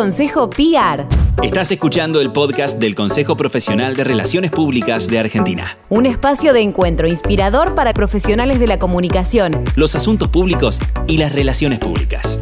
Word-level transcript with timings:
Consejo 0.00 0.48
PR. 0.48 1.04
Estás 1.42 1.70
escuchando 1.72 2.22
el 2.22 2.32
podcast 2.32 2.78
del 2.78 2.94
Consejo 2.94 3.36
Profesional 3.36 3.96
de 3.96 4.04
Relaciones 4.04 4.50
Públicas 4.50 5.08
de 5.08 5.18
Argentina. 5.18 5.76
Un 5.90 6.06
espacio 6.06 6.54
de 6.54 6.62
encuentro 6.62 7.06
inspirador 7.06 7.74
para 7.74 7.92
profesionales 7.92 8.58
de 8.60 8.66
la 8.66 8.78
comunicación. 8.78 9.62
Los 9.76 9.94
asuntos 9.96 10.28
públicos 10.28 10.80
y 11.06 11.18
las 11.18 11.34
relaciones 11.34 11.80
públicas. 11.80 12.38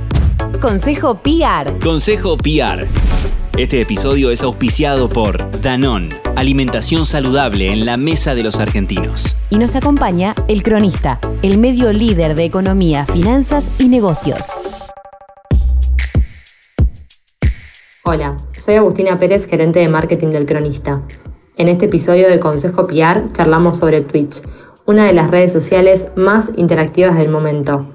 Consejo 0.61 1.21
PR. 1.21 1.81
Consejo 1.83 2.37
PR. 2.37 2.87
Este 3.57 3.81
episodio 3.81 4.31
es 4.31 4.45
auspiciado 4.45 5.09
por 5.09 5.51
Danón, 5.61 6.11
alimentación 6.37 7.07
saludable 7.07 7.73
en 7.73 7.87
la 7.87 7.97
mesa 7.97 8.37
de 8.37 8.45
los 8.45 8.61
argentinos. 8.61 9.35
Y 9.51 9.57
nos 9.57 9.75
acompaña 9.75 10.37
El 10.47 10.63
Cronista, 10.63 11.19
el 11.43 11.59
medio 11.59 11.93
líder 11.93 12.37
de 12.37 12.45
economía, 12.45 13.05
finanzas 13.05 13.73
y 13.81 13.89
negocios. 13.89 14.47
Hola, 18.11 18.37
soy 18.57 18.77
Agustina 18.77 19.19
Pérez, 19.19 19.45
gerente 19.45 19.81
de 19.81 19.89
marketing 19.89 20.29
del 20.29 20.47
Cronista. 20.47 21.03
En 21.59 21.69
este 21.69 21.85
episodio 21.85 22.31
de 22.31 22.41
Consejo 22.41 22.85
PR 22.87 23.31
charlamos 23.33 23.77
sobre 23.77 24.01
Twitch, 24.01 24.41
una 24.87 25.05
de 25.05 25.13
las 25.13 25.31
redes 25.31 25.53
sociales 25.53 26.11
más 26.17 26.51
interactivas 26.57 27.19
del 27.19 27.29
momento. 27.29 27.87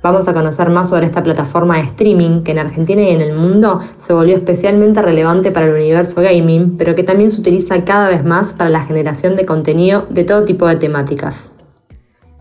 Vamos 0.00 0.28
a 0.28 0.32
conocer 0.32 0.70
más 0.70 0.90
sobre 0.90 1.06
esta 1.06 1.24
plataforma 1.24 1.76
de 1.76 1.86
streaming 1.86 2.44
que 2.44 2.52
en 2.52 2.60
Argentina 2.60 3.02
y 3.02 3.10
en 3.10 3.20
el 3.20 3.34
mundo 3.34 3.80
se 3.98 4.12
volvió 4.12 4.36
especialmente 4.36 5.02
relevante 5.02 5.50
para 5.50 5.66
el 5.66 5.74
universo 5.74 6.22
gaming, 6.22 6.76
pero 6.76 6.94
que 6.94 7.02
también 7.02 7.32
se 7.32 7.40
utiliza 7.40 7.84
cada 7.84 8.10
vez 8.10 8.24
más 8.24 8.52
para 8.52 8.70
la 8.70 8.82
generación 8.82 9.34
de 9.34 9.44
contenido 9.44 10.06
de 10.08 10.22
todo 10.22 10.44
tipo 10.44 10.68
de 10.68 10.76
temáticas. 10.76 11.50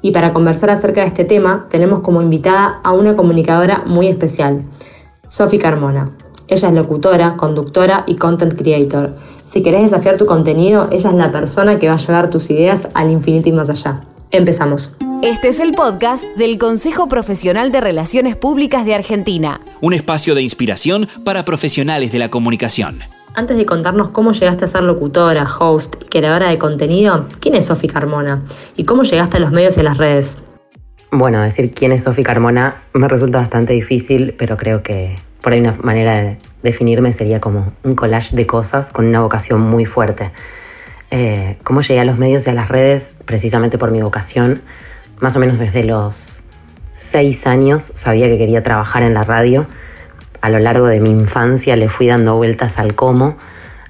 Y 0.03 0.11
para 0.11 0.33
conversar 0.33 0.69
acerca 0.69 1.01
de 1.01 1.07
este 1.07 1.23
tema, 1.23 1.65
tenemos 1.71 2.01
como 2.01 2.21
invitada 2.21 2.79
a 2.83 2.91
una 2.91 3.15
comunicadora 3.15 3.85
muy 3.87 4.07
especial, 4.07 4.61
Sofi 5.27 5.57
Carmona. 5.57 6.11
Ella 6.49 6.69
es 6.69 6.73
locutora, 6.73 7.35
conductora 7.35 8.05
y 8.07 8.15
content 8.15 8.57
creator. 8.57 9.15
Si 9.45 9.61
querés 9.61 9.83
desafiar 9.83 10.17
tu 10.17 10.25
contenido, 10.25 10.87
ella 10.91 11.09
es 11.09 11.15
la 11.15 11.29
persona 11.29 11.77
que 11.77 11.87
va 11.87 11.95
a 11.95 11.97
llevar 11.97 12.29
tus 12.29 12.49
ideas 12.49 12.87
al 12.93 13.11
infinito 13.11 13.49
y 13.49 13.51
más 13.51 13.69
allá. 13.69 13.99
Empezamos. 14.31 14.91
Este 15.23 15.49
es 15.49 15.59
el 15.59 15.71
podcast 15.73 16.23
del 16.37 16.57
Consejo 16.57 17.09
Profesional 17.09 17.71
de 17.71 17.81
Relaciones 17.81 18.37
Públicas 18.37 18.85
de 18.85 18.95
Argentina. 18.95 19.59
Un 19.81 19.93
espacio 19.93 20.35
de 20.35 20.41
inspiración 20.41 21.07
para 21.25 21.43
profesionales 21.43 22.11
de 22.11 22.19
la 22.19 22.29
comunicación. 22.29 22.99
Antes 23.35 23.57
de 23.57 23.65
contarnos 23.65 24.09
cómo 24.09 24.31
llegaste 24.31 24.65
a 24.65 24.67
ser 24.67 24.83
locutora, 24.83 25.47
host 25.59 25.95
y 26.01 26.05
creadora 26.05 26.49
de 26.49 26.57
contenido, 26.57 27.25
¿quién 27.39 27.55
es 27.55 27.65
Sofi 27.65 27.87
Carmona? 27.87 28.41
¿Y 28.77 28.85
cómo 28.85 29.03
llegaste 29.03 29.37
a 29.37 29.39
los 29.41 29.51
medios 29.51 29.75
y 29.77 29.81
a 29.81 29.83
las 29.83 29.97
redes? 29.97 30.39
Bueno, 31.11 31.41
decir 31.41 31.73
quién 31.73 31.93
es 31.93 32.03
Sofi 32.03 32.21
Carmona 32.21 32.81
me 32.93 33.07
resulta 33.07 33.39
bastante 33.39 33.71
difícil, 33.71 34.35
pero 34.37 34.57
creo 34.57 34.83
que 34.83 35.15
por 35.41 35.53
ahí 35.53 35.61
una 35.61 35.71
manera 35.81 36.21
de 36.21 36.37
definirme 36.63 37.13
sería 37.13 37.39
como 37.39 37.71
un 37.83 37.95
collage 37.95 38.35
de 38.35 38.45
cosas 38.45 38.91
con 38.91 39.05
una 39.05 39.21
vocación 39.21 39.61
muy 39.61 39.85
fuerte. 39.85 40.31
Eh, 41.09 41.55
¿Cómo 41.63 41.79
llegué 41.79 42.01
a 42.01 42.03
los 42.03 42.17
medios 42.17 42.45
y 42.45 42.49
a 42.49 42.53
las 42.53 42.67
redes? 42.67 43.15
Precisamente 43.23 43.77
por 43.77 43.91
mi 43.91 44.01
vocación. 44.01 44.61
Más 45.21 45.33
o 45.37 45.39
menos 45.39 45.57
desde 45.59 45.85
los 45.85 46.41
seis 46.91 47.47
años 47.47 47.83
sabía 47.95 48.27
que 48.27 48.37
quería 48.37 48.61
trabajar 48.61 49.03
en 49.03 49.13
la 49.13 49.23
radio. 49.23 49.65
A 50.41 50.49
lo 50.49 50.59
largo 50.59 50.87
de 50.87 50.99
mi 50.99 51.09
infancia 51.09 51.77
le 51.77 51.87
fui 51.87 52.07
dando 52.07 52.35
vueltas 52.35 52.79
al 52.79 52.95
cómo. 52.95 53.37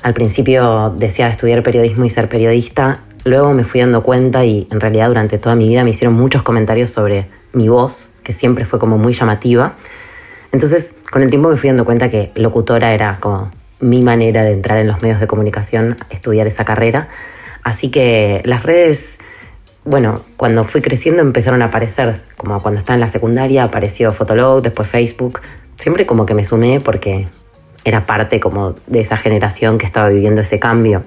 Al 0.04 0.14
principio 0.14 0.94
deseaba 0.96 1.32
estudiar 1.32 1.64
periodismo 1.64 2.06
y 2.06 2.12
ser 2.12 2.30
periodista. 2.30 3.00
Luego 3.28 3.54
me 3.54 3.66
fui 3.66 3.82
dando 3.82 4.04
cuenta 4.04 4.46
y 4.46 4.70
en 4.72 4.80
realidad 4.80 5.10
durante 5.10 5.38
toda 5.38 5.54
mi 5.58 5.68
vida 5.68 5.84
me 5.84 5.90
hicieron 5.90 6.16
muchos 6.16 6.44
comentarios 6.44 6.92
sobre 6.92 7.28
mi 7.52 7.68
voz, 7.68 8.10
que 8.24 8.32
siempre 8.32 8.64
fue 8.64 8.80
como 8.80 8.98
muy 8.98 9.12
llamativa. 9.12 9.74
Entonces, 10.54 10.94
con 11.12 11.22
el 11.22 11.30
tiempo 11.30 11.50
me 11.50 11.58
fui 11.58 11.68
dando 11.68 11.84
cuenta 11.84 12.10
que 12.10 12.32
locutora 12.36 12.94
era 12.94 13.18
como 13.20 13.52
mi 13.82 14.02
manera 14.02 14.44
de 14.44 14.54
entrar 14.54 14.78
en 14.78 14.88
los 14.88 15.02
medios 15.02 15.20
de 15.20 15.28
comunicación, 15.28 15.98
estudiar 16.10 16.48
esa 16.48 16.64
carrera. 16.64 17.10
Así 17.64 17.92
que 17.92 18.42
las 18.46 18.64
redes, 18.64 19.18
bueno, 19.84 20.22
cuando 20.38 20.64
fui 20.64 20.82
creciendo 20.82 21.22
empezaron 21.22 21.62
a 21.62 21.66
aparecer, 21.66 22.22
como 22.38 22.62
cuando 22.62 22.80
estaba 22.80 22.96
en 22.96 23.02
la 23.02 23.10
secundaria 23.10 23.66
apareció 23.66 24.14
Fotolog, 24.14 24.62
después 24.62 24.88
Facebook. 24.88 25.42
Siempre 25.76 26.06
como 26.06 26.26
que 26.26 26.34
me 26.34 26.46
sumé 26.46 26.80
porque 26.80 27.28
era 27.84 28.06
parte 28.06 28.40
como 28.40 28.78
de 28.88 29.02
esa 29.02 29.18
generación 29.18 29.78
que 29.78 29.86
estaba 29.86 30.08
viviendo 30.08 30.40
ese 30.40 30.60
cambio. 30.60 31.04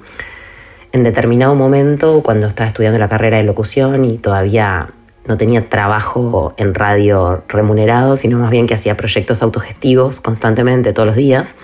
En 0.92 1.04
determinado 1.04 1.54
momento, 1.54 2.20
cuando 2.24 2.48
estaba 2.48 2.66
estudiando 2.66 2.98
la 2.98 3.08
carrera 3.08 3.36
de 3.36 3.44
locución 3.44 4.04
y 4.04 4.18
todavía 4.18 4.88
no 5.24 5.36
tenía 5.36 5.64
trabajo 5.66 6.52
en 6.56 6.74
radio 6.74 7.44
remunerado, 7.46 8.16
sino 8.16 8.38
más 8.38 8.50
bien 8.50 8.66
que 8.66 8.74
hacía 8.74 8.96
proyectos 8.96 9.40
autogestivos 9.40 10.20
constantemente 10.20 10.92
todos 10.92 11.06
los 11.06 11.14
días. 11.14 11.54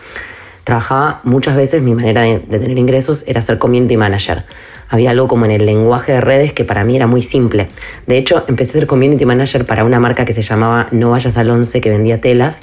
Trabajaba 0.62 1.20
muchas 1.24 1.56
veces, 1.56 1.82
mi 1.82 1.92
manera 1.94 2.22
de, 2.22 2.38
tener 2.38 2.78
ingresos 2.78 3.24
era 3.26 3.42
ser 3.42 3.58
community 3.58 3.96
manager. 3.96 4.44
Había 4.88 5.10
algo 5.10 5.26
como 5.26 5.44
en 5.44 5.50
el 5.50 5.66
lenguaje 5.66 6.12
de 6.12 6.20
redes 6.20 6.52
que 6.52 6.64
para 6.64 6.84
mí 6.84 6.94
era 6.94 7.08
muy 7.08 7.22
simple. 7.22 7.68
De 8.06 8.18
hecho, 8.18 8.44
empecé 8.46 8.70
a 8.70 8.80
ser 8.80 8.86
community 8.86 9.24
manager 9.24 9.66
para 9.66 9.84
una 9.84 9.98
marca 9.98 10.24
que 10.24 10.34
se 10.34 10.42
llamaba 10.42 10.86
No 10.92 11.10
Vayas 11.10 11.36
al 11.36 11.50
11, 11.50 11.80
que 11.80 11.90
vendía 11.90 12.20
telas, 12.20 12.60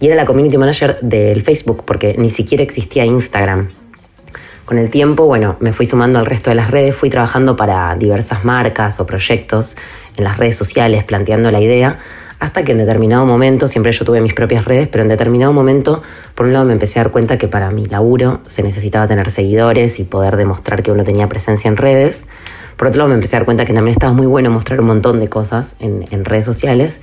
y 0.00 0.06
era 0.06 0.16
la 0.16 0.24
community 0.24 0.56
manager 0.56 0.98
del 1.02 1.42
Facebook, 1.42 1.84
porque 1.84 2.14
ni 2.16 2.30
siquiera 2.30 2.64
existía 2.64 3.04
Instagram. 3.04 3.68
Con 4.66 4.78
el 4.78 4.90
tiempo, 4.90 5.26
bueno, 5.26 5.54
me 5.60 5.72
fui 5.72 5.86
sumando 5.86 6.18
al 6.18 6.26
resto 6.26 6.50
de 6.50 6.56
las 6.56 6.72
redes, 6.72 6.92
fui 6.92 7.08
trabajando 7.08 7.54
para 7.54 7.94
diversas 7.94 8.44
marcas 8.44 8.98
o 8.98 9.06
proyectos 9.06 9.76
en 10.16 10.24
las 10.24 10.38
redes 10.38 10.56
sociales, 10.56 11.04
planteando 11.04 11.52
la 11.52 11.60
idea, 11.60 11.98
hasta 12.40 12.64
que 12.64 12.72
en 12.72 12.78
determinado 12.78 13.24
momento, 13.26 13.68
siempre 13.68 13.92
yo 13.92 14.04
tuve 14.04 14.20
mis 14.20 14.34
propias 14.34 14.64
redes, 14.64 14.88
pero 14.88 15.02
en 15.02 15.08
determinado 15.08 15.52
momento, 15.52 16.02
por 16.34 16.46
un 16.46 16.52
lado 16.52 16.64
me 16.64 16.72
empecé 16.72 16.98
a 16.98 17.04
dar 17.04 17.12
cuenta 17.12 17.38
que 17.38 17.46
para 17.46 17.70
mi 17.70 17.86
laburo 17.86 18.40
se 18.46 18.64
necesitaba 18.64 19.06
tener 19.06 19.30
seguidores 19.30 20.00
y 20.00 20.04
poder 20.04 20.36
demostrar 20.36 20.82
que 20.82 20.90
uno 20.90 21.04
tenía 21.04 21.28
presencia 21.28 21.68
en 21.68 21.76
redes. 21.76 22.26
Por 22.76 22.88
otro 22.88 22.98
lado 22.98 23.10
me 23.10 23.14
empecé 23.14 23.36
a 23.36 23.38
dar 23.38 23.46
cuenta 23.46 23.66
que 23.66 23.72
también 23.72 23.92
estaba 23.92 24.12
muy 24.14 24.26
bueno 24.26 24.50
mostrar 24.50 24.80
un 24.80 24.88
montón 24.88 25.20
de 25.20 25.28
cosas 25.28 25.76
en, 25.78 26.06
en 26.10 26.24
redes 26.24 26.44
sociales 26.44 27.00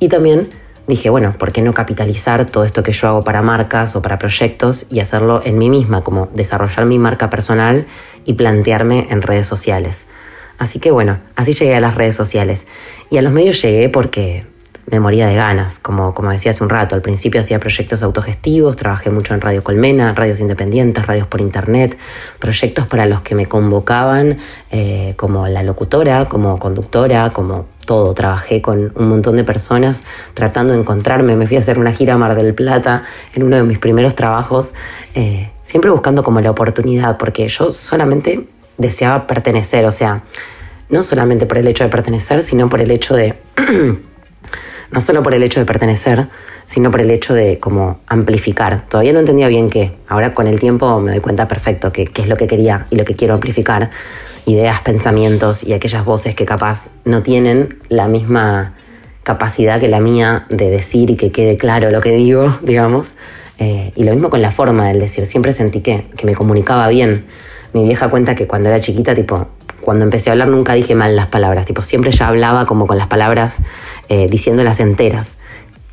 y 0.00 0.08
también 0.08 0.48
dije, 0.86 1.10
bueno, 1.10 1.32
¿por 1.38 1.52
qué 1.52 1.62
no 1.62 1.72
capitalizar 1.72 2.46
todo 2.46 2.64
esto 2.64 2.82
que 2.82 2.92
yo 2.92 3.08
hago 3.08 3.22
para 3.22 3.42
marcas 3.42 3.96
o 3.96 4.02
para 4.02 4.18
proyectos 4.18 4.86
y 4.90 5.00
hacerlo 5.00 5.40
en 5.44 5.58
mí 5.58 5.68
misma, 5.68 6.02
como 6.02 6.28
desarrollar 6.34 6.86
mi 6.86 6.98
marca 6.98 7.30
personal 7.30 7.86
y 8.24 8.34
plantearme 8.34 9.06
en 9.10 9.22
redes 9.22 9.46
sociales? 9.46 10.06
Así 10.58 10.78
que 10.78 10.90
bueno, 10.90 11.18
así 11.36 11.52
llegué 11.52 11.74
a 11.74 11.80
las 11.80 11.94
redes 11.94 12.14
sociales. 12.14 12.66
Y 13.10 13.18
a 13.18 13.22
los 13.22 13.32
medios 13.32 13.60
llegué 13.62 13.88
porque 13.88 14.46
me 14.86 15.00
moría 15.00 15.26
de 15.26 15.34
ganas, 15.34 15.78
como, 15.78 16.14
como 16.14 16.30
decía 16.30 16.50
hace 16.50 16.62
un 16.62 16.70
rato. 16.70 16.94
Al 16.94 17.02
principio 17.02 17.40
hacía 17.40 17.58
proyectos 17.58 18.02
autogestivos, 18.02 18.76
trabajé 18.76 19.10
mucho 19.10 19.34
en 19.34 19.40
Radio 19.40 19.64
Colmena, 19.64 20.14
radios 20.14 20.40
independientes, 20.40 21.06
radios 21.06 21.26
por 21.26 21.40
internet, 21.40 21.96
proyectos 22.38 22.86
para 22.86 23.06
los 23.06 23.22
que 23.22 23.34
me 23.34 23.46
convocaban 23.46 24.36
eh, 24.70 25.14
como 25.16 25.48
la 25.48 25.62
locutora, 25.62 26.26
como 26.26 26.58
conductora, 26.58 27.30
como 27.30 27.66
todo. 27.86 28.14
Trabajé 28.14 28.60
con 28.60 28.92
un 28.94 29.08
montón 29.08 29.36
de 29.36 29.44
personas 29.44 30.04
tratando 30.34 30.74
de 30.74 30.80
encontrarme. 30.80 31.36
Me 31.36 31.46
fui 31.46 31.56
a 31.56 31.60
hacer 31.60 31.78
una 31.78 31.92
gira 31.92 32.14
a 32.14 32.18
Mar 32.18 32.34
del 32.34 32.54
Plata 32.54 33.04
en 33.34 33.42
uno 33.42 33.56
de 33.56 33.62
mis 33.62 33.78
primeros 33.78 34.14
trabajos, 34.14 34.74
eh, 35.14 35.50
siempre 35.62 35.90
buscando 35.90 36.22
como 36.22 36.40
la 36.40 36.50
oportunidad, 36.50 37.16
porque 37.16 37.48
yo 37.48 37.72
solamente 37.72 38.46
deseaba 38.76 39.26
pertenecer, 39.26 39.84
o 39.86 39.92
sea, 39.92 40.22
no 40.88 41.02
solamente 41.02 41.46
por 41.46 41.58
el 41.58 41.66
hecho 41.68 41.84
de 41.84 41.90
pertenecer, 41.90 42.42
sino 42.42 42.68
por 42.68 42.80
el 42.80 42.90
hecho 42.90 43.14
de 43.14 43.34
no 44.94 45.00
solo 45.00 45.24
por 45.24 45.34
el 45.34 45.42
hecho 45.42 45.58
de 45.58 45.66
pertenecer, 45.66 46.28
sino 46.66 46.92
por 46.92 47.00
el 47.00 47.10
hecho 47.10 47.34
de 47.34 47.58
como 47.58 47.98
amplificar. 48.06 48.86
Todavía 48.88 49.12
no 49.12 49.18
entendía 49.18 49.48
bien 49.48 49.68
qué. 49.68 49.92
Ahora 50.08 50.32
con 50.32 50.46
el 50.46 50.60
tiempo 50.60 51.00
me 51.00 51.10
doy 51.10 51.20
cuenta 51.20 51.48
perfecto 51.48 51.92
qué 51.92 52.08
es 52.14 52.28
lo 52.28 52.36
que 52.36 52.46
quería 52.46 52.86
y 52.90 52.96
lo 52.96 53.04
que 53.04 53.14
quiero 53.14 53.34
amplificar. 53.34 53.90
Ideas, 54.46 54.80
pensamientos 54.82 55.64
y 55.64 55.72
aquellas 55.72 56.04
voces 56.04 56.36
que 56.36 56.44
capaz 56.44 56.90
no 57.04 57.22
tienen 57.22 57.76
la 57.88 58.06
misma 58.06 58.74
capacidad 59.24 59.80
que 59.80 59.88
la 59.88 59.98
mía 59.98 60.46
de 60.48 60.70
decir 60.70 61.10
y 61.10 61.16
que 61.16 61.32
quede 61.32 61.56
claro 61.56 61.90
lo 61.90 62.00
que 62.00 62.12
digo, 62.12 62.56
digamos. 62.62 63.14
Eh, 63.58 63.92
y 63.96 64.04
lo 64.04 64.12
mismo 64.12 64.30
con 64.30 64.42
la 64.42 64.52
forma 64.52 64.86
del 64.86 65.00
decir. 65.00 65.26
Siempre 65.26 65.52
sentí 65.52 65.80
que, 65.80 66.06
que 66.16 66.24
me 66.24 66.36
comunicaba 66.36 66.86
bien. 66.88 67.24
Mi 67.72 67.82
vieja 67.82 68.08
cuenta 68.08 68.36
que 68.36 68.46
cuando 68.46 68.68
era 68.68 68.78
chiquita, 68.78 69.16
tipo, 69.16 69.48
cuando 69.84 70.04
empecé 70.04 70.30
a 70.30 70.32
hablar 70.32 70.48
nunca 70.48 70.74
dije 70.74 70.94
mal 70.94 71.16
las 71.16 71.28
palabras, 71.28 71.66
tipo 71.66 71.82
siempre 71.82 72.10
ya 72.10 72.28
hablaba 72.28 72.66
como 72.66 72.86
con 72.86 72.98
las 72.98 73.06
palabras 73.06 73.58
eh, 74.08 74.28
diciéndolas 74.28 74.80
enteras. 74.80 75.36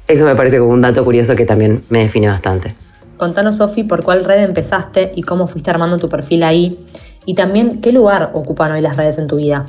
Eso 0.08 0.26
me 0.26 0.36
parece 0.36 0.60
como 0.60 0.72
un 0.72 0.82
dato 0.82 1.04
curioso 1.04 1.36
que 1.36 1.46
también 1.46 1.84
me 1.90 2.00
define 2.00 2.28
bastante. 2.28 2.76
Contanos, 3.18 3.58
Sofi, 3.58 3.84
por 3.84 4.04
cuál 4.04 4.26
red 4.26 4.44
empezaste 4.44 5.12
y 5.16 5.22
cómo 5.22 5.48
fuiste 5.48 5.70
armando 5.70 5.98
tu 6.00 6.10
perfil 6.10 6.44
ahí. 6.44 6.86
Y 7.26 7.36
también, 7.36 7.80
¿qué 7.82 7.92
lugar 7.92 8.32
ocupan 8.34 8.72
hoy 8.72 8.82
las 8.82 8.98
redes 8.98 9.20
en 9.20 9.28
tu 9.28 9.36
vida? 9.36 9.66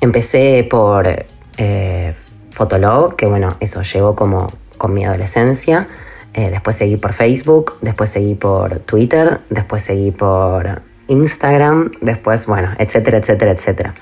Empecé 0.00 0.66
por 0.70 1.26
eh, 1.56 2.14
Fotolog, 2.50 3.16
que 3.16 3.26
bueno, 3.26 3.56
eso 3.60 3.82
llegó 3.82 4.14
como 4.14 4.52
con 4.78 4.94
mi 4.94 5.04
adolescencia. 5.04 5.88
Eh, 6.32 6.50
después 6.50 6.76
seguí 6.76 6.96
por 6.96 7.12
Facebook, 7.12 7.74
después 7.80 8.10
seguí 8.10 8.34
por 8.34 8.78
Twitter, 8.80 9.40
después 9.50 9.82
seguí 9.82 10.10
por 10.10 10.82
Instagram, 11.08 11.90
después, 12.00 12.46
bueno, 12.46 12.70
etcétera, 12.78 13.18
etcétera, 13.18 13.52
etcétera. 13.52 13.94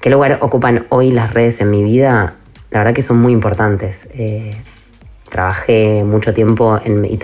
¿Qué 0.00 0.10
lugar 0.10 0.38
ocupan 0.42 0.86
hoy 0.90 1.10
las 1.10 1.32
redes 1.32 1.60
en 1.60 1.70
mi 1.70 1.82
vida? 1.82 2.34
La 2.70 2.80
verdad 2.80 2.94
que 2.94 3.02
son 3.02 3.18
muy 3.18 3.32
importantes. 3.32 4.08
Eh, 4.14 4.54
trabajé 5.30 6.04
mucho 6.04 6.34
tiempo 6.34 6.78
en, 6.84 7.04
y 7.04 7.14
en 7.14 7.20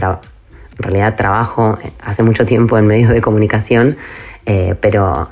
realidad 0.79 1.17
trabajo 1.17 1.79
hace 2.03 2.23
mucho 2.23 2.47
tiempo 2.47 2.79
en 2.79 2.87
medios 2.87 3.11
de 3.11 3.21
comunicación, 3.21 3.97
eh, 4.47 4.75
pero 4.81 5.29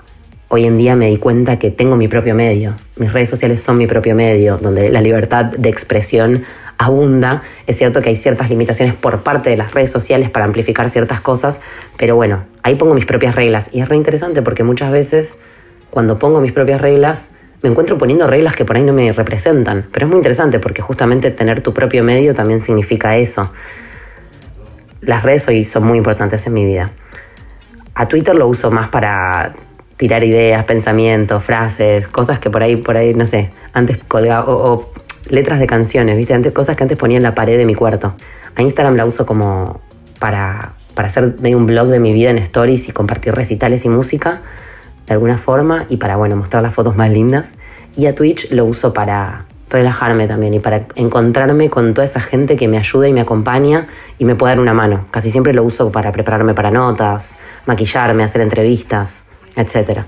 hoy 0.48 0.64
en 0.64 0.78
día 0.78 0.96
me 0.96 1.08
di 1.08 1.18
cuenta 1.18 1.58
que 1.58 1.70
tengo 1.70 1.96
mi 1.96 2.08
propio 2.08 2.34
medio. 2.34 2.74
Mis 2.96 3.12
redes 3.12 3.28
sociales 3.28 3.62
son 3.62 3.76
mi 3.76 3.86
propio 3.86 4.14
medio, 4.14 4.58
donde 4.58 4.90
la 4.90 5.00
libertad 5.00 5.44
de 5.44 5.68
expresión 5.68 6.44
abunda. 6.78 7.42
Es 7.66 7.76
cierto 7.76 8.00
que 8.00 8.08
hay 8.08 8.16
ciertas 8.16 8.48
limitaciones 8.48 8.94
por 8.94 9.22
parte 9.22 9.50
de 9.50 9.56
las 9.56 9.74
redes 9.74 9.90
sociales 9.90 10.30
para 10.30 10.46
amplificar 10.46 10.88
ciertas 10.90 11.20
cosas, 11.20 11.60
pero 11.96 12.16
bueno, 12.16 12.44
ahí 12.62 12.76
pongo 12.76 12.94
mis 12.94 13.04
propias 13.04 13.34
reglas. 13.34 13.68
Y 13.72 13.80
es 13.80 13.88
re 13.88 13.96
interesante 13.96 14.42
porque 14.42 14.64
muchas 14.64 14.90
veces 14.90 15.38
cuando 15.90 16.18
pongo 16.18 16.40
mis 16.40 16.52
propias 16.52 16.80
reglas, 16.80 17.28
me 17.62 17.68
encuentro 17.68 17.98
poniendo 17.98 18.26
reglas 18.26 18.54
que 18.54 18.64
por 18.64 18.76
ahí 18.76 18.82
no 18.82 18.92
me 18.92 19.12
representan. 19.12 19.86
Pero 19.92 20.06
es 20.06 20.10
muy 20.10 20.18
interesante 20.18 20.60
porque 20.60 20.80
justamente 20.80 21.30
tener 21.30 21.60
tu 21.60 21.74
propio 21.74 22.04
medio 22.04 22.34
también 22.34 22.60
significa 22.60 23.16
eso. 23.16 23.50
Las 25.00 25.22
redes 25.22 25.46
hoy 25.48 25.64
son 25.64 25.84
muy 25.84 25.98
importantes 25.98 26.46
en 26.46 26.54
mi 26.54 26.64
vida. 26.64 26.90
A 27.94 28.06
Twitter 28.06 28.34
lo 28.34 28.46
uso 28.46 28.70
más 28.70 28.88
para 28.88 29.54
tirar 29.98 30.24
ideas, 30.24 30.64
pensamientos, 30.64 31.44
frases, 31.44 32.08
cosas 32.08 32.38
que 32.38 32.48
por 32.48 32.62
ahí, 32.62 32.76
por 32.76 32.96
ahí, 32.96 33.12
no 33.12 33.26
sé, 33.26 33.50
antes 33.74 33.98
colgaba, 34.08 34.50
o, 34.50 34.90
letras 35.28 35.58
de 35.58 35.66
canciones, 35.66 36.16
¿viste? 36.16 36.32
Antes, 36.32 36.52
cosas 36.52 36.76
que 36.76 36.84
antes 36.84 36.96
ponía 36.96 37.18
en 37.18 37.22
la 37.22 37.34
pared 37.34 37.58
de 37.58 37.66
mi 37.66 37.74
cuarto. 37.74 38.14
A 38.54 38.62
Instagram 38.62 38.96
la 38.96 39.04
uso 39.04 39.26
como 39.26 39.80
para, 40.18 40.72
para 40.94 41.08
hacer 41.08 41.34
medio 41.40 41.58
un 41.58 41.66
blog 41.66 41.88
de 41.88 41.98
mi 41.98 42.12
vida 42.12 42.30
en 42.30 42.38
stories 42.38 42.88
y 42.88 42.92
compartir 42.92 43.34
recitales 43.34 43.84
y 43.84 43.88
música 43.88 44.40
de 45.06 45.14
alguna 45.14 45.36
forma 45.36 45.84
y 45.88 45.96
para, 45.96 46.16
bueno, 46.16 46.36
mostrar 46.36 46.62
las 46.62 46.72
fotos 46.72 46.96
más 46.96 47.10
lindas. 47.10 47.50
Y 47.96 48.06
a 48.06 48.14
Twitch 48.14 48.50
lo 48.52 48.64
uso 48.64 48.92
para 48.92 49.46
relajarme 49.70 50.26
también 50.28 50.54
y 50.54 50.60
para 50.60 50.86
encontrarme 50.94 51.68
con 51.68 51.92
toda 51.92 52.06
esa 52.06 52.20
gente 52.20 52.56
que 52.56 52.68
me 52.68 52.78
ayuda 52.78 53.08
y 53.08 53.12
me 53.12 53.20
acompaña 53.20 53.86
y 54.18 54.24
me 54.24 54.34
puede 54.34 54.52
dar 54.52 54.60
una 54.60 54.74
mano. 54.74 55.06
Casi 55.10 55.30
siempre 55.30 55.52
lo 55.52 55.62
uso 55.62 55.90
para 55.90 56.12
prepararme 56.12 56.54
para 56.54 56.70
notas, 56.70 57.36
maquillarme, 57.66 58.22
hacer 58.22 58.40
entrevistas, 58.40 59.24
etc. 59.58 60.04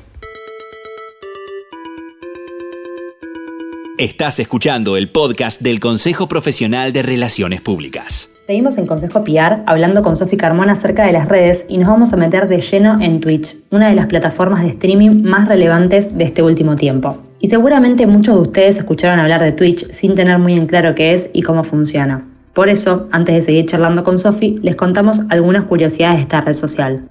Estás 3.99 4.41
escuchando 4.41 4.97
el 4.97 5.11
podcast 5.11 5.61
del 5.61 5.79
Consejo 5.79 6.26
Profesional 6.26 6.93
de 6.94 7.02
Relaciones 7.02 7.61
Públicas. 7.61 8.38
Seguimos 8.47 8.79
en 8.79 8.87
Consejo 8.87 9.23
PR 9.25 9.62
hablando 9.67 10.02
con 10.02 10.17
Sofi 10.17 10.37
Carmona 10.38 10.73
acerca 10.73 11.05
de 11.05 11.12
las 11.12 11.29
redes 11.29 11.67
y 11.69 11.76
nos 11.76 11.88
vamos 11.88 12.12
a 12.12 12.17
meter 12.17 12.49
de 12.49 12.62
lleno 12.62 12.99
en 13.00 13.20
Twitch, 13.20 13.56
una 13.70 13.91
de 13.91 13.94
las 13.94 14.06
plataformas 14.06 14.62
de 14.62 14.70
streaming 14.70 15.23
más 15.23 15.49
relevantes 15.49 16.17
de 16.17 16.25
este 16.25 16.43
último 16.43 16.76
tiempo. 16.76 17.19
Y 17.41 17.49
seguramente 17.49 18.06
muchos 18.06 18.37
de 18.37 18.41
ustedes 18.41 18.79
escucharon 18.79 19.20
hablar 19.20 19.43
de 19.43 19.52
Twitch 19.52 19.91
sin 19.93 20.14
tener 20.14 20.38
muy 20.38 20.55
en 20.55 20.67
claro 20.67 20.94
qué 20.94 21.12
es 21.12 21.31
y 21.32 21.43
cómo 21.43 21.62
funciona. 21.62 22.26
Por 22.55 22.69
eso, 22.69 23.06
antes 23.12 23.35
de 23.35 23.43
seguir 23.43 23.67
charlando 23.67 24.02
con 24.02 24.19
Sofi, 24.19 24.58
les 24.62 24.76
contamos 24.76 25.20
algunas 25.29 25.64
curiosidades 25.64 26.17
de 26.17 26.23
esta 26.23 26.41
red 26.41 26.55
social. 26.55 27.05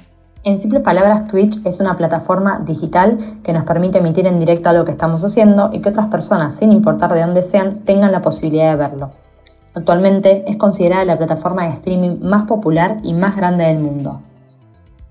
En 0.45 0.57
simples 0.57 0.83
palabras, 0.83 1.27
Twitch 1.27 1.59
es 1.65 1.81
una 1.81 1.97
plataforma 1.97 2.59
digital 2.59 3.39
que 3.43 3.51
nos 3.51 3.65
permite 3.65 3.97
emitir 3.97 4.25
en 4.25 4.39
directo 4.39 4.69
algo 4.69 4.85
que 4.85 4.91
estamos 4.91 5.23
haciendo 5.25 5.69
y 5.73 5.81
que 5.81 5.89
otras 5.89 6.07
personas, 6.07 6.55
sin 6.55 6.71
importar 6.71 7.13
de 7.13 7.21
dónde 7.21 7.41
sean, 7.41 7.79
tengan 7.79 8.13
la 8.13 8.21
posibilidad 8.21 8.71
de 8.71 8.77
verlo. 8.77 9.09
Actualmente 9.73 10.49
es 10.49 10.55
considerada 10.55 11.03
la 11.03 11.17
plataforma 11.17 11.65
de 11.65 11.73
streaming 11.73 12.19
más 12.21 12.45
popular 12.45 12.99
y 13.03 13.13
más 13.13 13.35
grande 13.35 13.65
del 13.65 13.79
mundo. 13.79 14.21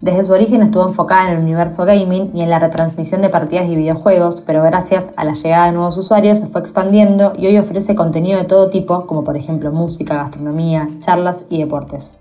Desde 0.00 0.24
su 0.24 0.32
origen 0.32 0.62
estuvo 0.62 0.86
enfocada 0.86 1.28
en 1.28 1.36
el 1.36 1.42
universo 1.42 1.84
gaming 1.84 2.30
y 2.32 2.40
en 2.40 2.50
la 2.50 2.58
retransmisión 2.58 3.20
de 3.20 3.28
partidas 3.28 3.68
y 3.68 3.76
videojuegos, 3.76 4.42
pero 4.46 4.62
gracias 4.62 5.10
a 5.16 5.24
la 5.24 5.34
llegada 5.34 5.66
de 5.66 5.72
nuevos 5.72 5.98
usuarios 5.98 6.38
se 6.38 6.46
fue 6.46 6.60
expandiendo 6.60 7.32
y 7.36 7.48
hoy 7.48 7.58
ofrece 7.58 7.94
contenido 7.94 8.38
de 8.38 8.44
todo 8.44 8.70
tipo, 8.70 9.06
como 9.06 9.24
por 9.24 9.36
ejemplo 9.36 9.72
música, 9.72 10.14
gastronomía, 10.14 10.88
charlas 11.00 11.44
y 11.50 11.58
deportes. 11.58 12.16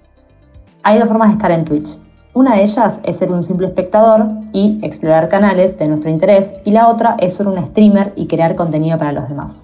Hay 0.84 1.00
dos 1.00 1.08
formas 1.08 1.30
de 1.30 1.34
estar 1.34 1.52
en 1.52 1.66
Twitch. 1.66 2.07
Una 2.38 2.54
de 2.54 2.66
ellas 2.66 3.00
es 3.02 3.18
ser 3.18 3.32
un 3.32 3.44
simple 3.44 3.66
espectador 3.66 4.28
y 4.54 4.78
explorar 4.84 5.28
canales 5.28 5.76
de 5.80 5.88
nuestro 5.88 6.12
interés 6.12 6.54
y 6.66 6.70
la 6.70 6.88
otra 6.88 7.16
es 7.18 7.34
ser 7.34 7.48
un 7.48 7.60
streamer 7.66 8.14
y 8.16 8.28
crear 8.28 8.56
contenido 8.56 8.96
para 9.00 9.12
los 9.12 9.28
demás. 9.28 9.64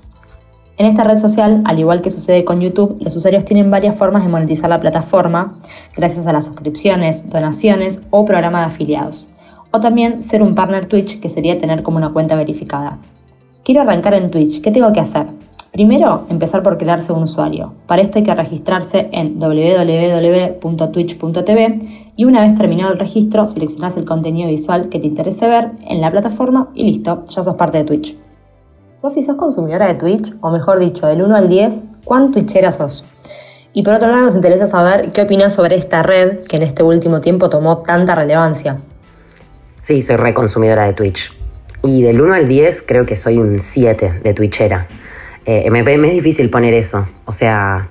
En 0.78 0.88
esta 0.88 1.04
red 1.04 1.20
social, 1.20 1.62
al 1.66 1.78
igual 1.78 2.02
que 2.02 2.10
sucede 2.10 2.44
con 2.44 2.62
YouTube, 2.62 2.98
los 3.00 3.16
usuarios 3.16 3.46
tienen 3.46 3.70
varias 3.70 3.96
formas 3.96 4.24
de 4.24 4.30
monetizar 4.30 4.72
la 4.72 4.80
plataforma, 4.80 5.54
gracias 5.96 6.26
a 6.26 6.34
las 6.34 6.46
suscripciones, 6.46 7.30
donaciones 7.30 8.02
o 8.10 8.26
programa 8.26 8.62
de 8.62 8.66
afiliados. 8.66 9.30
O 9.70 9.80
también 9.80 10.24
ser 10.24 10.42
un 10.42 10.56
partner 10.56 10.88
Twitch, 10.88 11.20
que 11.20 11.30
sería 11.30 11.60
tener 11.60 11.84
como 11.84 11.98
una 11.98 12.12
cuenta 12.12 12.36
verificada. 12.36 12.98
Quiero 13.64 13.82
arrancar 13.82 14.16
en 14.16 14.32
Twitch, 14.32 14.62
¿qué 14.62 14.72
tengo 14.72 14.92
que 14.94 15.00
hacer? 15.00 15.28
Primero, 15.74 16.26
empezar 16.30 16.62
por 16.62 16.78
crearse 16.78 17.12
un 17.14 17.24
usuario. 17.24 17.74
Para 17.88 18.04
esto 18.04 18.20
hay 18.20 18.24
que 18.24 18.36
registrarse 18.36 19.10
en 19.12 19.40
www.twitch.tv 19.40 20.62
y 22.16 22.26
una 22.26 22.42
vez 22.42 22.56
terminado 22.56 22.94
el 22.94 23.00
registro, 23.00 23.48
seleccionas 23.48 23.98
el 23.98 24.06
contenido 24.06 24.50
visual 24.50 24.90
que 24.90 25.00
te 25.00 25.08
interese 25.08 25.48
ver 25.48 25.72
en 25.88 26.02
la 26.02 26.12
plataforma 26.12 26.70
y 26.74 26.84
listo, 26.84 27.26
ya 27.28 27.44
sos 27.44 27.56
parte 27.56 27.80
de 27.80 27.84
Twitch. 27.86 28.16
Sofi, 28.94 29.24
¿sos 29.24 29.36
consumidora 29.36 29.88
de 29.88 29.96
Twitch? 29.96 30.34
O 30.42 30.52
mejor 30.52 30.80
dicho, 30.80 31.08
del 31.08 31.24
1 31.24 31.36
al 31.36 31.50
10, 31.50 31.84
¿cuán 32.06 32.32
twitchera 32.32 32.72
sos? 32.72 33.04
Y 33.74 33.82
por 33.82 33.96
otro 33.96 34.10
lado, 34.10 34.26
nos 34.26 34.36
interesa 34.36 34.68
saber 34.68 35.12
qué 35.12 35.24
opinas 35.24 35.56
sobre 35.56 35.76
esta 35.76 36.04
red 36.04 36.42
que 36.42 36.58
en 36.58 36.64
este 36.64 36.84
último 36.84 37.22
tiempo 37.22 37.50
tomó 37.50 37.80
tanta 37.80 38.14
relevancia. 38.14 38.78
Sí, 39.82 40.04
soy 40.04 40.16
reconsumidora 40.18 40.86
de 40.86 40.94
Twitch. 40.94 41.34
Y 41.82 42.04
del 42.04 42.22
1 42.22 42.34
al 42.36 42.48
10 42.48 42.84
creo 42.84 43.06
que 43.06 43.16
soy 43.16 43.40
un 43.40 43.60
7 43.60 44.22
de 44.24 44.34
Twitchera. 44.34 44.88
Eh, 45.46 45.70
me, 45.72 45.80
es 45.82 46.14
difícil 46.14 46.50
poner 46.50 46.74
eso. 46.76 47.06
O 47.26 47.34
sea, 47.34 47.90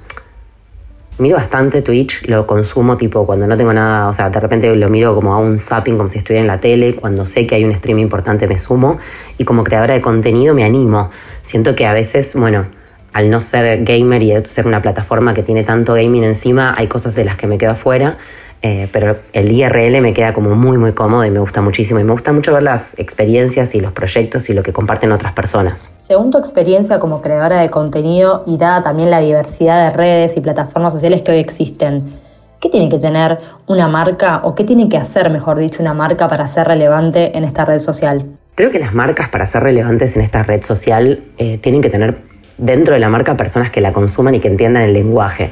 miro 1.19 1.37
bastante 1.37 1.83
Twitch, 1.83 2.27
lo 2.27 2.47
consumo 2.47 2.97
tipo 2.97 3.27
cuando 3.27 3.47
no 3.47 3.57
tengo 3.57 3.73
nada, 3.73 4.09
o 4.09 4.13
sea, 4.13 4.31
de 4.31 4.41
repente 4.41 4.75
lo 4.75 4.89
miro 4.89 5.15
como 5.15 5.35
a 5.35 5.39
un 5.39 5.59
zapping, 5.59 5.97
como 5.97 6.09
si 6.09 6.19
estuviera 6.19 6.41
en 6.43 6.49
la 6.49 6.59
tele, 6.59 6.95
cuando 6.95 7.27
sé 7.27 7.47
que 7.47 7.55
hay 7.55 7.65
un 7.65 7.75
stream 7.75 7.99
importante 7.99 8.49
me 8.49 8.59
sumo 8.59 8.99
y 9.39 9.45
como 9.45 9.65
creadora 9.65 9.95
de 9.95 10.01
contenido 10.01 10.55
me 10.55 10.65
animo. 10.65 11.11
Siento 11.43 11.75
que 11.75 11.87
a 11.87 11.93
veces, 11.93 12.35
bueno, 12.35 12.67
al 13.13 13.31
no 13.31 13.43
ser 13.43 13.85
gamer 13.85 14.23
y 14.23 14.33
ser 14.45 14.67
una 14.67 14.81
plataforma 14.81 15.35
que 15.35 15.43
tiene 15.43 15.65
tanto 15.65 15.95
gaming 15.95 16.25
encima, 16.25 16.75
hay 16.77 16.89
cosas 16.89 17.15
de 17.15 17.25
las 17.25 17.37
que 17.37 17.47
me 17.47 17.59
quedo 17.59 17.73
afuera. 17.73 18.17
Eh, 18.63 18.89
pero 18.93 19.17
el 19.33 19.51
IRL 19.51 20.01
me 20.01 20.15
queda 20.15 20.33
como 20.33 20.55
muy, 20.55 20.79
muy 20.79 20.93
cómodo 20.93 21.25
y 21.25 21.31
me 21.31 21.41
gusta 21.41 21.61
muchísimo. 21.61 21.99
Y 21.99 22.05
me 22.05 22.13
gusta 22.13 22.33
mucho 22.33 22.53
ver 22.53 22.63
las 22.63 22.97
experiencias 22.99 23.75
y 23.75 23.81
los 23.81 23.93
proyectos 23.93 24.49
y 24.49 24.55
lo 24.55 24.63
que 24.63 24.73
comparten 24.73 25.11
otras 25.11 25.33
personas. 25.33 25.91
Según 25.99 26.31
tu 26.31 26.39
experiencia 26.39 27.01
como 27.01 27.21
creadora 27.21 27.61
de 27.61 27.71
contenido 27.71 28.45
y 28.47 28.59
dada 28.59 28.83
también 28.83 29.11
la 29.11 29.19
diversidad 29.19 29.91
de 29.91 29.97
redes 29.97 30.37
y 30.37 30.41
plataformas 30.41 30.93
sociales 30.93 31.23
que 31.23 31.33
hoy 31.33 31.39
existen, 31.39 32.13
¿qué 32.61 32.69
tiene 32.69 32.89
que 32.89 32.99
tener 32.99 33.41
una 33.67 33.89
marca 33.89 34.41
o 34.45 34.55
qué 34.55 34.63
tiene 34.63 34.89
que 34.89 34.97
hacer, 34.97 35.29
mejor 35.31 35.59
dicho, 35.59 35.83
una 35.83 35.95
marca 35.95 36.29
para 36.29 36.47
ser 36.47 36.69
relevante 36.69 37.37
en 37.37 37.43
esta 37.43 37.65
red 37.65 37.81
social? 37.81 38.25
Creo 38.55 38.71
que 38.71 38.79
las 38.79 38.95
marcas 38.95 39.29
para 39.29 39.47
ser 39.47 39.65
relevantes 39.65 40.15
en 40.15 40.23
esta 40.23 40.45
red 40.45 40.63
social 40.63 41.25
eh, 41.39 41.59
tienen 41.59 41.83
que 41.83 41.91
tener 41.91 42.19
dentro 42.59 42.95
de 42.95 43.01
la 43.01 43.09
marca 43.09 43.37
personas 43.37 43.71
que 43.71 43.81
la 43.81 43.93
consuman 43.93 44.35
y 44.35 44.41
que 44.41 44.49
entiendan 44.49 44.85
el 44.85 44.93
lenguaje. 44.93 45.51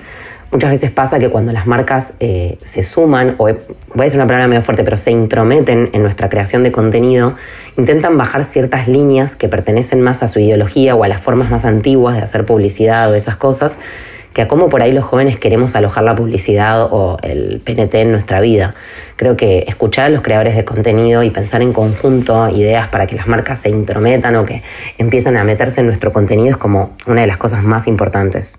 Muchas 0.52 0.70
veces 0.70 0.90
pasa 0.90 1.20
que 1.20 1.28
cuando 1.28 1.52
las 1.52 1.68
marcas 1.68 2.14
eh, 2.18 2.58
se 2.64 2.82
suman, 2.82 3.36
o 3.38 3.44
voy 3.44 3.54
a 3.98 4.02
decir 4.02 4.18
una 4.18 4.26
palabra 4.26 4.48
medio 4.48 4.62
fuerte, 4.62 4.82
pero 4.82 4.98
se 4.98 5.12
intrometen 5.12 5.90
en 5.92 6.02
nuestra 6.02 6.28
creación 6.28 6.64
de 6.64 6.72
contenido, 6.72 7.36
intentan 7.76 8.18
bajar 8.18 8.42
ciertas 8.42 8.88
líneas 8.88 9.36
que 9.36 9.48
pertenecen 9.48 10.00
más 10.00 10.24
a 10.24 10.28
su 10.28 10.40
ideología 10.40 10.96
o 10.96 11.04
a 11.04 11.08
las 11.08 11.20
formas 11.20 11.52
más 11.52 11.64
antiguas 11.64 12.16
de 12.16 12.22
hacer 12.22 12.46
publicidad 12.46 13.12
o 13.12 13.14
esas 13.14 13.36
cosas, 13.36 13.78
que 14.32 14.42
a 14.42 14.48
cómo 14.48 14.68
por 14.68 14.82
ahí 14.82 14.90
los 14.90 15.04
jóvenes 15.04 15.38
queremos 15.38 15.76
alojar 15.76 16.02
la 16.02 16.16
publicidad 16.16 16.88
o 16.90 17.18
el 17.22 17.60
PNT 17.64 17.94
en 17.94 18.10
nuestra 18.10 18.40
vida. 18.40 18.74
Creo 19.14 19.36
que 19.36 19.60
escuchar 19.68 20.06
a 20.06 20.08
los 20.08 20.22
creadores 20.22 20.56
de 20.56 20.64
contenido 20.64 21.22
y 21.22 21.30
pensar 21.30 21.62
en 21.62 21.72
conjunto 21.72 22.48
ideas 22.48 22.88
para 22.88 23.06
que 23.06 23.14
las 23.14 23.28
marcas 23.28 23.60
se 23.60 23.70
intrometan 23.70 24.34
o 24.34 24.44
que 24.44 24.64
empiezan 24.98 25.36
a 25.36 25.44
meterse 25.44 25.80
en 25.80 25.86
nuestro 25.86 26.12
contenido 26.12 26.50
es 26.50 26.56
como 26.56 26.96
una 27.06 27.20
de 27.20 27.28
las 27.28 27.36
cosas 27.36 27.62
más 27.62 27.86
importantes. 27.86 28.58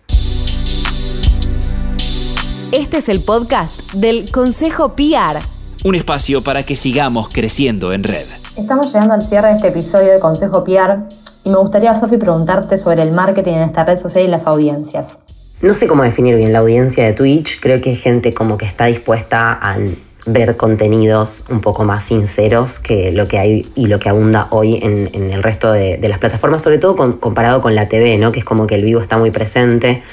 Este 2.72 3.00
es 3.00 3.10
el 3.10 3.20
podcast 3.20 3.92
del 3.92 4.32
Consejo 4.32 4.96
PR. 4.96 5.42
Un 5.84 5.94
espacio 5.94 6.42
para 6.42 6.64
que 6.64 6.78
sigamos 6.78 7.28
creciendo 7.28 7.92
en 7.92 8.02
red. 8.02 8.26
Estamos 8.56 8.86
llegando 8.94 9.14
al 9.14 9.22
cierre 9.22 9.50
de 9.50 9.56
este 9.56 9.68
episodio 9.68 10.14
de 10.14 10.20
Consejo 10.22 10.64
PR 10.64 11.00
y 11.44 11.50
me 11.50 11.58
gustaría, 11.58 11.94
Sofi, 11.96 12.16
preguntarte 12.16 12.78
sobre 12.78 13.04
el 13.04 13.12
marketing 13.12 13.56
en 13.56 13.64
esta 13.64 13.84
red 13.84 13.98
social 13.98 14.24
y 14.24 14.30
las 14.30 14.48
audiencias. 14.48 15.20
No 15.62 15.74
sé 15.74 15.86
cómo 15.90 16.04
definir 16.04 16.38
bien 16.38 16.54
la 16.54 16.60
audiencia 16.60 17.04
de 17.04 17.12
Twitch. 17.12 17.60
Creo 17.60 17.82
que 17.82 17.90
hay 17.90 17.98
gente 17.98 18.34
como 18.34 18.58
que 18.58 18.68
está 18.68 18.86
dispuesta 18.86 19.52
a 19.52 19.78
ver 20.26 20.56
contenidos 20.56 21.44
un 21.50 21.60
poco 21.60 21.84
más 21.84 22.06
sinceros 22.06 22.80
que 22.80 23.12
lo 23.12 23.28
que 23.28 23.38
hay 23.38 23.70
y 23.76 23.88
lo 23.88 24.00
que 24.00 24.08
abunda 24.08 24.48
hoy 24.50 24.80
en, 24.82 25.10
el 25.14 25.44
resto 25.44 25.74
de, 25.74 26.00
las 26.08 26.20
plataformas, 26.20 26.62
sobre 26.62 26.78
todo 26.78 26.96
comparado 27.20 27.60
con 27.60 27.76
la 27.76 27.90
TV, 27.90 28.18
¿no? 28.18 28.32
que 28.32 28.40
es 28.40 28.46
como 28.46 28.66
que 28.66 28.76
el 28.76 28.86
vivo 28.86 29.02
está 29.02 29.18
muy 29.18 29.32
presente. 29.32 30.04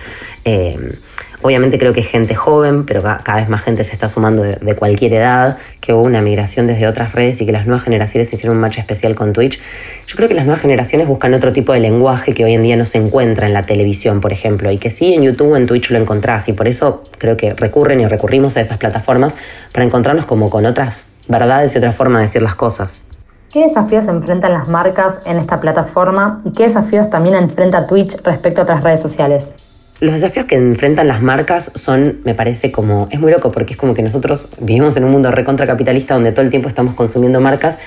Eh, 0.45 0.99
Obviamente 1.41 1.79
creo 1.79 1.93
que 1.93 2.01
es 2.01 2.09
gente 2.09 2.35
joven, 2.35 2.85
pero 2.85 3.01
cada 3.03 3.37
vez 3.37 3.49
más 3.49 3.63
gente 3.63 3.85
se 3.85 3.93
está 3.93 4.09
sumando 4.09 4.43
de, 4.43 4.75
cualquier 4.75 5.15
edad, 5.15 5.59
que 5.81 5.93
hubo 5.93 6.03
una 6.03 6.21
migración 6.21 6.67
desde 6.67 6.89
otras 6.89 7.13
redes 7.13 7.41
y 7.41 7.47
que 7.47 7.53
las 7.53 7.65
nuevas 7.65 7.85
generaciones 7.85 8.33
hicieron 8.33 8.57
un 8.57 8.61
match 8.61 8.79
especial 8.79 9.15
con 9.15 9.33
Twitch. 9.33 9.61
Yo 10.07 10.17
creo 10.17 10.29
que 10.29 10.35
las 10.35 10.47
nuevas 10.47 10.63
generaciones 10.63 11.07
buscan 11.07 11.35
otro 11.35 11.53
tipo 11.53 11.73
de 11.73 11.79
lenguaje 11.79 12.35
que 12.35 12.45
hoy 12.45 12.55
en 12.55 12.65
día 12.65 12.77
no 12.77 12.87
se 12.87 12.99
encuentra 12.99 13.47
en 13.47 13.53
la 13.53 13.63
televisión, 13.63 14.21
por 14.21 14.33
ejemplo, 14.33 14.71
y 14.73 14.79
que 14.79 14.91
sí 14.91 15.15
en 15.15 15.23
YouTube 15.23 15.53
o 15.53 15.57
en 15.57 15.67
Twitch 15.67 15.91
lo 15.91 15.99
encontrás 15.99 16.49
y 16.49 16.55
por 16.55 16.67
eso 16.67 17.05
creo 17.19 17.37
que 17.37 17.55
recurren 17.55 18.01
y 18.01 18.07
recurrimos 18.07 18.57
a 18.57 18.61
esas 18.61 18.79
plataformas 18.79 19.37
para 19.73 19.85
encontrarnos 19.85 20.27
como 20.27 20.51
con 20.51 20.67
otras 20.67 21.07
verdades 21.29 21.73
y 21.75 21.79
otra 21.79 21.93
forma 21.93 22.19
de 22.19 22.25
decir 22.25 22.43
las 22.43 22.57
cosas. 22.57 23.05
¿Qué 23.53 23.61
desafíos 23.61 24.09
enfrentan 24.09 24.53
las 24.53 24.69
marcas 24.69 25.21
en 25.25 25.39
esta 25.39 25.61
plataforma 25.61 26.43
y 26.45 26.53
qué 26.53 26.65
desafíos 26.65 27.09
también 27.11 27.37
enfrenta 27.37 27.87
Twitch 27.87 28.17
respecto 28.25 28.61
a 28.61 28.65
otras 28.65 28.83
redes 28.83 29.01
sociales? 29.01 29.55
Los 30.01 30.15
desafíos 30.15 30.47
que 30.47 30.55
enfrentan 30.55 31.09
las 31.09 31.23
marcas 31.23 31.73
son, 31.75 32.21
me 32.25 32.33
parece 32.33 32.71
como, 32.71 33.09
es 33.11 33.19
muy 33.19 33.33
loco 33.33 33.51
porque 33.51 33.73
es 33.73 33.77
como 33.77 33.95
que 33.95 34.03
nosotros 34.03 34.47
vivimos 34.61 34.97
en 34.97 35.03
un 35.03 35.11
mundo 35.11 35.33
recontracapitalista 35.33 36.15
donde 36.15 36.31
todo 36.31 36.43
el 36.43 36.51
tiempo 36.51 36.69
estamos 36.69 36.95
consumiendo 36.95 37.41
marcas. 37.41 37.79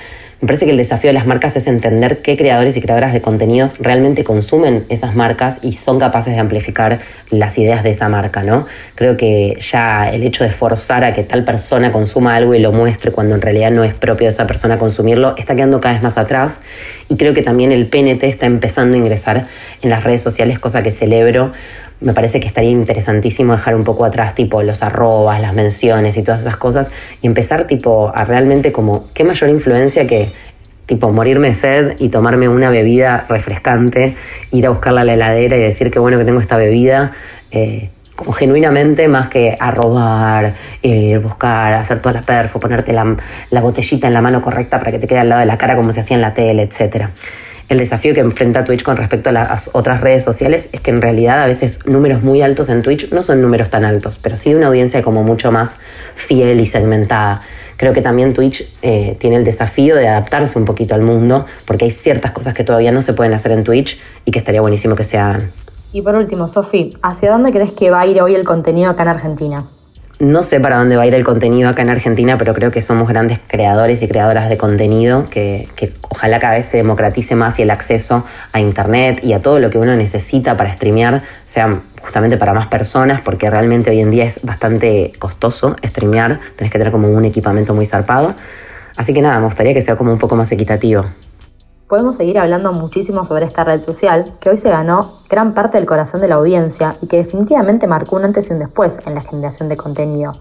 Me 0.42 0.46
parece 0.46 0.66
que 0.66 0.72
el 0.72 0.76
desafío 0.76 1.08
de 1.08 1.14
las 1.14 1.26
marcas 1.26 1.56
es 1.56 1.66
entender 1.66 2.20
qué 2.20 2.36
creadores 2.36 2.76
y 2.76 2.82
creadoras 2.82 3.14
de 3.14 3.22
contenidos 3.22 3.78
realmente 3.78 4.24
consumen 4.24 4.84
esas 4.90 5.14
marcas 5.14 5.58
y 5.62 5.72
son 5.72 5.98
capaces 5.98 6.34
de 6.34 6.40
amplificar 6.40 6.98
las 7.30 7.56
ideas 7.56 7.82
de 7.82 7.90
esa 7.90 8.10
marca, 8.10 8.42
¿no? 8.42 8.66
Creo 8.94 9.16
que 9.16 9.56
ya 9.60 10.10
el 10.10 10.22
hecho 10.22 10.44
de 10.44 10.50
forzar 10.50 11.04
a 11.04 11.14
que 11.14 11.22
tal 11.22 11.44
persona 11.44 11.92
consuma 11.92 12.36
algo 12.36 12.54
y 12.54 12.58
lo 12.58 12.72
muestre 12.72 13.10
cuando 13.10 13.36
en 13.36 13.40
realidad 13.40 13.70
no 13.70 13.84
es 13.84 13.94
propio 13.94 14.26
de 14.26 14.32
esa 14.32 14.46
persona 14.46 14.76
consumirlo 14.76 15.34
está 15.38 15.54
quedando 15.54 15.80
cada 15.80 15.94
vez 15.94 16.02
más 16.02 16.18
atrás 16.18 16.60
y 17.08 17.16
creo 17.16 17.32
que 17.32 17.42
también 17.42 17.72
el 17.72 17.86
PNT 17.86 18.24
está 18.24 18.44
empezando 18.44 18.96
a 18.96 18.98
ingresar 18.98 19.46
en 19.80 19.90
las 19.90 20.04
redes 20.04 20.20
sociales, 20.20 20.58
cosa 20.58 20.82
que 20.82 20.92
celebro 20.92 21.52
me 22.02 22.12
parece 22.12 22.40
que 22.40 22.46
estaría 22.46 22.70
interesantísimo 22.70 23.52
dejar 23.52 23.74
un 23.74 23.84
poco 23.84 24.04
atrás 24.04 24.34
tipo 24.34 24.62
los 24.62 24.82
arrobas, 24.82 25.40
las 25.40 25.54
menciones 25.54 26.16
y 26.16 26.22
todas 26.22 26.42
esas 26.42 26.56
cosas 26.56 26.90
y 27.20 27.26
empezar 27.26 27.66
tipo 27.66 28.12
a 28.14 28.24
realmente 28.24 28.72
como 28.72 29.06
qué 29.14 29.24
mayor 29.24 29.50
influencia 29.50 30.06
que 30.06 30.30
tipo 30.86 31.10
morirme 31.12 31.48
de 31.48 31.54
sed 31.54 31.96
y 31.98 32.08
tomarme 32.08 32.48
una 32.48 32.70
bebida 32.70 33.24
refrescante, 33.28 34.16
ir 34.50 34.66
a 34.66 34.70
buscarla 34.70 35.02
a 35.02 35.04
la 35.04 35.14
heladera 35.14 35.56
y 35.56 35.60
decir 35.60 35.90
qué 35.90 35.98
bueno 35.98 36.18
que 36.18 36.24
tengo 36.24 36.40
esta 36.40 36.56
bebida. 36.56 37.12
Eh, 37.50 37.90
como 38.14 38.32
genuinamente 38.32 39.08
más 39.08 39.28
que 39.28 39.56
arrobar, 39.58 40.54
ir, 40.82 41.18
buscar, 41.20 41.72
hacer 41.72 42.00
todas 42.00 42.16
las 42.16 42.24
perfo, 42.24 42.60
ponerte 42.60 42.92
la, 42.92 43.16
la, 43.50 43.60
botellita 43.62 44.06
en 44.06 44.12
la 44.12 44.20
mano 44.20 44.42
correcta 44.42 44.78
para 44.78 44.92
que 44.92 44.98
te 44.98 45.06
quede 45.06 45.20
al 45.20 45.30
lado 45.30 45.40
de 45.40 45.46
la 45.46 45.56
cara 45.56 45.76
como 45.76 45.92
se 45.92 46.00
hacía 46.00 46.16
en 46.16 46.20
la 46.20 46.34
tele, 46.34 46.62
etcétera 46.62 47.10
el 47.72 47.78
desafío 47.78 48.14
que 48.14 48.20
enfrenta 48.20 48.64
Twitch 48.64 48.82
con 48.82 48.96
respecto 48.96 49.30
a 49.30 49.32
las 49.32 49.70
otras 49.72 50.00
redes 50.00 50.22
sociales 50.22 50.68
es 50.72 50.80
que 50.80 50.90
en 50.90 51.00
realidad 51.00 51.42
a 51.42 51.46
veces 51.46 51.80
números 51.86 52.22
muy 52.22 52.42
altos 52.42 52.68
en 52.68 52.82
Twitch 52.82 53.10
no 53.10 53.22
son 53.22 53.40
números 53.40 53.70
tan 53.70 53.84
altos, 53.84 54.18
pero 54.18 54.36
sí 54.36 54.54
una 54.54 54.68
audiencia 54.68 55.02
como 55.02 55.22
mucho 55.22 55.50
más 55.50 55.78
fiel 56.14 56.60
y 56.60 56.66
segmentada. 56.66 57.40
Creo 57.78 57.94
que 57.94 58.02
también 58.02 58.34
Twitch 58.34 58.68
eh, 58.82 59.16
tiene 59.18 59.36
el 59.36 59.44
desafío 59.44 59.96
de 59.96 60.06
adaptarse 60.06 60.58
un 60.58 60.66
poquito 60.66 60.94
al 60.94 61.00
mundo, 61.00 61.46
porque 61.64 61.86
hay 61.86 61.90
ciertas 61.90 62.32
cosas 62.32 62.54
que 62.54 62.62
todavía 62.62 62.92
no 62.92 63.02
se 63.02 63.14
pueden 63.14 63.32
hacer 63.32 63.52
en 63.52 63.64
Twitch 63.64 63.98
y 64.24 64.30
que 64.30 64.38
estaría 64.38 64.60
buenísimo 64.60 64.94
que 64.94 65.04
se 65.04 65.18
hagan. 65.18 65.50
Y 65.92 66.02
por 66.02 66.14
último, 66.14 66.48
Sofi, 66.48 66.96
¿hacia 67.02 67.32
dónde 67.32 67.50
crees 67.50 67.72
que 67.72 67.90
va 67.90 68.02
a 68.02 68.06
ir 68.06 68.20
hoy 68.20 68.34
el 68.34 68.44
contenido 68.44 68.90
acá 68.90 69.02
en 69.02 69.08
Argentina? 69.08 69.66
No 70.22 70.44
sé 70.44 70.60
para 70.60 70.76
dónde 70.76 70.94
va 70.94 71.02
a 71.02 71.06
ir 71.08 71.14
el 71.14 71.24
contenido 71.24 71.68
acá 71.68 71.82
en 71.82 71.90
Argentina, 71.90 72.38
pero 72.38 72.54
creo 72.54 72.70
que 72.70 72.80
somos 72.80 73.08
grandes 73.08 73.40
creadores 73.48 74.04
y 74.04 74.06
creadoras 74.06 74.48
de 74.48 74.56
contenido, 74.56 75.24
que, 75.28 75.68
ojalá 76.10 76.38
cada 76.38 76.54
vez 76.54 76.66
se 76.66 76.76
democratice 76.76 77.34
más 77.34 77.58
y 77.58 77.62
el 77.62 77.70
acceso 77.72 78.24
a 78.52 78.60
Internet 78.60 79.18
y 79.24 79.32
a 79.32 79.42
todo 79.42 79.58
lo 79.58 79.68
que 79.70 79.78
uno 79.78 79.96
necesita 79.96 80.56
para 80.56 80.72
streamear 80.72 81.24
sea 81.44 81.80
justamente 82.00 82.36
para 82.36 82.54
más 82.54 82.68
personas, 82.68 83.20
porque 83.20 83.50
realmente 83.50 83.90
hoy 83.90 83.98
en 83.98 84.12
día 84.12 84.24
es 84.24 84.40
bastante 84.44 85.10
costoso 85.18 85.74
streamear, 85.84 86.38
tenés 86.54 86.70
que 86.70 86.78
tener 86.78 86.92
como 86.92 87.08
un 87.08 87.24
equipamiento 87.24 87.74
muy 87.74 87.86
zarpado. 87.86 88.32
Así 88.96 89.12
que 89.12 89.22
nada, 89.22 89.40
me 89.40 89.46
gustaría 89.46 89.74
que 89.74 89.82
sea 89.82 89.96
como 89.96 90.12
un 90.12 90.18
poco 90.20 90.36
más 90.36 90.52
equitativo 90.52 91.04
podemos 91.92 92.16
seguir 92.16 92.38
hablando 92.38 92.72
muchísimo 92.72 93.22
sobre 93.22 93.44
esta 93.44 93.64
red 93.64 93.82
social 93.82 94.24
que 94.40 94.48
hoy 94.48 94.56
se 94.56 94.70
ganó 94.70 95.18
gran 95.28 95.52
parte 95.52 95.76
del 95.76 95.86
corazón 95.86 96.22
de 96.22 96.28
la 96.28 96.36
audiencia 96.36 96.96
y 97.02 97.06
que 97.06 97.18
definitivamente 97.18 97.86
marcó 97.86 98.16
un 98.16 98.24
antes 98.24 98.48
y 98.48 98.54
un 98.54 98.60
después 98.60 98.98
en 99.04 99.14
la 99.14 99.20
generación 99.20 99.68
de 99.68 99.76
contenido. 99.76 100.32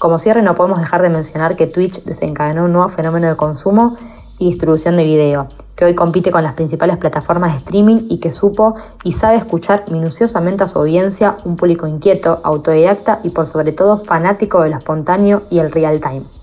Como 0.00 0.18
cierre 0.18 0.42
no 0.42 0.56
podemos 0.56 0.80
dejar 0.80 1.00
de 1.02 1.08
mencionar 1.08 1.54
que 1.54 1.68
Twitch 1.68 2.02
desencadenó 2.02 2.64
un 2.64 2.72
nuevo 2.72 2.88
fenómeno 2.88 3.28
de 3.28 3.36
consumo 3.36 3.96
y 4.40 4.48
distribución 4.48 4.96
de 4.96 5.04
video, 5.04 5.46
que 5.76 5.84
hoy 5.84 5.94
compite 5.94 6.32
con 6.32 6.42
las 6.42 6.54
principales 6.54 6.96
plataformas 6.96 7.52
de 7.52 7.58
streaming 7.58 8.06
y 8.08 8.18
que 8.18 8.32
supo 8.32 8.74
y 9.04 9.12
sabe 9.12 9.36
escuchar 9.36 9.84
minuciosamente 9.88 10.64
a 10.64 10.66
su 10.66 10.80
audiencia, 10.80 11.36
un 11.44 11.54
público 11.54 11.86
inquieto, 11.86 12.40
autodidacta 12.42 13.20
y 13.22 13.30
por 13.30 13.46
sobre 13.46 13.70
todo 13.70 13.98
fanático 13.98 14.60
de 14.60 14.70
lo 14.70 14.78
espontáneo 14.78 15.42
y 15.48 15.60
el 15.60 15.70
real 15.70 16.00
time. 16.00 16.41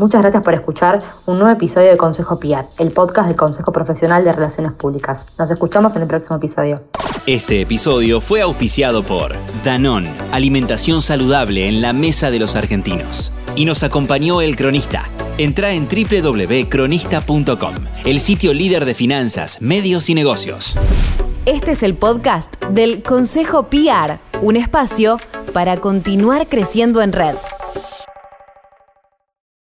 Muchas 0.00 0.22
gracias 0.22 0.42
por 0.42 0.54
escuchar 0.54 0.98
un 1.26 1.36
nuevo 1.36 1.52
episodio 1.52 1.90
de 1.90 1.98
Consejo 1.98 2.40
PIAR, 2.40 2.70
el 2.78 2.90
podcast 2.90 3.28
del 3.28 3.36
Consejo 3.36 3.70
Profesional 3.70 4.24
de 4.24 4.32
Relaciones 4.32 4.72
Públicas. 4.72 5.26
Nos 5.38 5.50
escuchamos 5.50 5.94
en 5.94 6.00
el 6.00 6.08
próximo 6.08 6.36
episodio. 6.36 6.80
Este 7.26 7.60
episodio 7.60 8.22
fue 8.22 8.40
auspiciado 8.40 9.02
por 9.02 9.34
Danón, 9.62 10.06
alimentación 10.32 11.02
saludable 11.02 11.68
en 11.68 11.82
la 11.82 11.92
mesa 11.92 12.30
de 12.30 12.38
los 12.38 12.56
argentinos. 12.56 13.34
Y 13.56 13.66
nos 13.66 13.82
acompañó 13.82 14.40
el 14.40 14.56
cronista. 14.56 15.04
Entra 15.36 15.72
en 15.72 15.86
www.cronista.com, 15.86 17.74
el 18.06 18.20
sitio 18.20 18.54
líder 18.54 18.86
de 18.86 18.94
finanzas, 18.94 19.60
medios 19.60 20.08
y 20.08 20.14
negocios. 20.14 20.78
Este 21.44 21.72
es 21.72 21.82
el 21.82 21.94
podcast 21.94 22.54
del 22.70 23.02
Consejo 23.02 23.64
PIAR, 23.64 24.18
un 24.40 24.56
espacio 24.56 25.18
para 25.52 25.76
continuar 25.76 26.48
creciendo 26.48 27.02
en 27.02 27.12
red. 27.12 27.34